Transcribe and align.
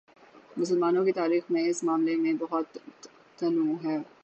مسلمانوں 0.57 1.03
کی 1.05 1.11
تاریخ 1.11 1.51
میں 1.51 1.63
اس 1.63 1.83
معاملے 1.83 2.15
میں 2.15 2.33
بہت 2.39 2.77
تنوع 3.37 3.75
ہے۔ 3.83 3.97